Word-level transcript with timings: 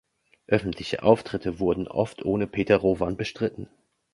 Öffentliche 0.47 1.03
Auftritte 1.03 1.59
wurden 1.59 1.87
oft 1.87 2.25
ohne 2.25 2.47
Peter 2.47 2.77
Rowan 2.77 3.17
bestritten. 3.17 3.69